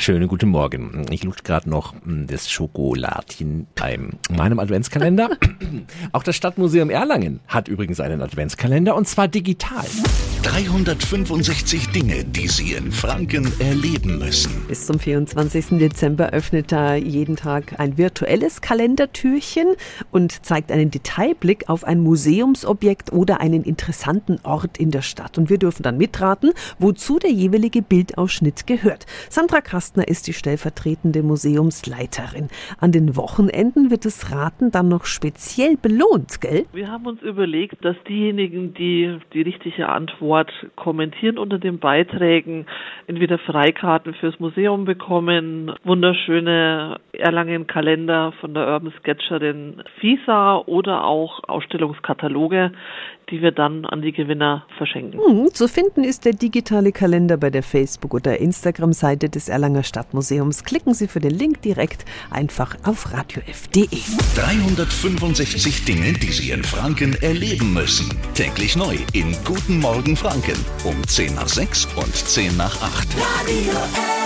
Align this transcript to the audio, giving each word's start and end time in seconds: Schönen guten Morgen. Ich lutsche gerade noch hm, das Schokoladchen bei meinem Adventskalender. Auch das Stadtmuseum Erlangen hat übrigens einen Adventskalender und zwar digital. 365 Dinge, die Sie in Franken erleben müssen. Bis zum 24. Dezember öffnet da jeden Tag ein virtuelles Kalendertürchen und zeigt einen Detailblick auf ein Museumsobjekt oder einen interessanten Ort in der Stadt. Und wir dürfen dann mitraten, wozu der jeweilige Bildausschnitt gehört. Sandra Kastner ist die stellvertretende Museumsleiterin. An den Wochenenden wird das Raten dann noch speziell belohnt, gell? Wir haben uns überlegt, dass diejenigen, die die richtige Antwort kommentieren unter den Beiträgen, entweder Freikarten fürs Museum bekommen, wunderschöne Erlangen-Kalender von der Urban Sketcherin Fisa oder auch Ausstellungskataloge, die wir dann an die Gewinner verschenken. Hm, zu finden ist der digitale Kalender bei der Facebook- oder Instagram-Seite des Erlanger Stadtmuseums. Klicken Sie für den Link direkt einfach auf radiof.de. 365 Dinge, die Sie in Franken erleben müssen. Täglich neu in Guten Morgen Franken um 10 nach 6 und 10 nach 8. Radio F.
Schönen 0.00 0.28
guten 0.28 0.48
Morgen. 0.48 1.06
Ich 1.10 1.24
lutsche 1.24 1.42
gerade 1.42 1.68
noch 1.68 1.92
hm, 2.04 2.28
das 2.28 2.48
Schokoladchen 2.48 3.66
bei 3.74 3.98
meinem 4.30 4.60
Adventskalender. 4.60 5.30
Auch 6.12 6.22
das 6.22 6.36
Stadtmuseum 6.36 6.88
Erlangen 6.88 7.40
hat 7.48 7.66
übrigens 7.66 7.98
einen 7.98 8.22
Adventskalender 8.22 8.94
und 8.94 9.08
zwar 9.08 9.26
digital. 9.26 9.84
365 10.50 11.90
Dinge, 11.90 12.24
die 12.24 12.48
Sie 12.48 12.72
in 12.72 12.90
Franken 12.90 13.52
erleben 13.60 14.18
müssen. 14.18 14.66
Bis 14.66 14.86
zum 14.86 14.98
24. 14.98 15.78
Dezember 15.78 16.30
öffnet 16.30 16.72
da 16.72 16.94
jeden 16.94 17.36
Tag 17.36 17.78
ein 17.78 17.98
virtuelles 17.98 18.62
Kalendertürchen 18.62 19.66
und 20.10 20.46
zeigt 20.46 20.72
einen 20.72 20.90
Detailblick 20.90 21.68
auf 21.68 21.84
ein 21.84 22.00
Museumsobjekt 22.00 23.12
oder 23.12 23.42
einen 23.42 23.62
interessanten 23.62 24.38
Ort 24.42 24.78
in 24.78 24.90
der 24.90 25.02
Stadt. 25.02 25.36
Und 25.36 25.50
wir 25.50 25.58
dürfen 25.58 25.82
dann 25.82 25.98
mitraten, 25.98 26.52
wozu 26.78 27.18
der 27.18 27.30
jeweilige 27.30 27.82
Bildausschnitt 27.82 28.66
gehört. 28.66 29.04
Sandra 29.28 29.60
Kastner 29.60 30.08
ist 30.08 30.28
die 30.28 30.32
stellvertretende 30.32 31.22
Museumsleiterin. 31.22 32.48
An 32.78 32.90
den 32.90 33.16
Wochenenden 33.16 33.90
wird 33.90 34.06
das 34.06 34.32
Raten 34.32 34.70
dann 34.70 34.88
noch 34.88 35.04
speziell 35.04 35.76
belohnt, 35.76 36.40
gell? 36.40 36.64
Wir 36.72 36.88
haben 36.88 37.06
uns 37.06 37.20
überlegt, 37.20 37.84
dass 37.84 37.96
diejenigen, 38.08 38.72
die 38.72 39.18
die 39.34 39.42
richtige 39.42 39.90
Antwort 39.90 40.37
kommentieren 40.76 41.38
unter 41.38 41.58
den 41.58 41.78
Beiträgen, 41.78 42.66
entweder 43.06 43.38
Freikarten 43.38 44.14
fürs 44.14 44.38
Museum 44.40 44.84
bekommen, 44.84 45.72
wunderschöne 45.84 46.98
Erlangen-Kalender 47.12 48.32
von 48.40 48.54
der 48.54 48.68
Urban 48.68 48.92
Sketcherin 49.00 49.82
Fisa 50.00 50.56
oder 50.66 51.04
auch 51.04 51.42
Ausstellungskataloge, 51.48 52.72
die 53.30 53.42
wir 53.42 53.52
dann 53.52 53.84
an 53.84 54.02
die 54.02 54.12
Gewinner 54.12 54.66
verschenken. 54.76 55.20
Hm, 55.20 55.52
zu 55.52 55.68
finden 55.68 56.04
ist 56.04 56.24
der 56.24 56.32
digitale 56.32 56.92
Kalender 56.92 57.36
bei 57.36 57.50
der 57.50 57.62
Facebook- 57.62 58.14
oder 58.14 58.38
Instagram-Seite 58.38 59.28
des 59.28 59.48
Erlanger 59.48 59.82
Stadtmuseums. 59.82 60.64
Klicken 60.64 60.94
Sie 60.94 61.08
für 61.08 61.20
den 61.20 61.32
Link 61.32 61.62
direkt 61.62 62.04
einfach 62.30 62.76
auf 62.84 63.12
radiof.de. 63.12 63.86
365 64.34 65.84
Dinge, 65.84 66.12
die 66.12 66.32
Sie 66.32 66.50
in 66.50 66.64
Franken 66.64 67.16
erleben 67.22 67.72
müssen. 67.72 68.08
Täglich 68.34 68.76
neu 68.76 68.96
in 69.12 69.34
Guten 69.44 69.80
Morgen 69.80 70.16
Franken 70.16 70.58
um 70.84 70.96
10 71.06 71.34
nach 71.34 71.48
6 71.48 71.86
und 71.96 72.14
10 72.14 72.56
nach 72.56 72.80
8. 72.82 73.08
Radio 73.16 73.72
F. 73.72 74.17